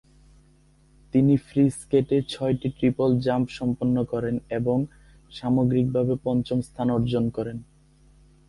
তিনি 1.13 1.33
ফ্রি 1.37 1.63
স্কেটে 1.69 2.17
ছয়টি 2.29 2.67
ট্রিপল 2.69 3.09
জাম্প 3.19 3.47
সম্পন্ন 3.49 3.95
করেন 4.03 4.35
এবং 4.49 4.77
সামগ্রিকভাবে 5.31 6.13
পঞ্চম 6.23 6.57
স্থান 6.61 6.87
অর্জন 6.91 7.23
করেন। 7.29 7.57